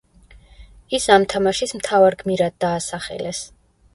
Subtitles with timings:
[0.97, 3.45] ის ამ თამაშის მთავარ გმირად დაასახელეს.